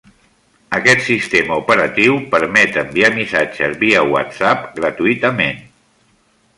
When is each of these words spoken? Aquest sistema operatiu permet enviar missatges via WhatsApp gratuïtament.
Aquest 0.77 1.01
sistema 1.07 1.57
operatiu 1.65 2.17
permet 2.33 2.81
enviar 2.83 3.13
missatges 3.19 3.79
via 3.87 4.03
WhatsApp 4.15 4.67
gratuïtament. 4.81 5.63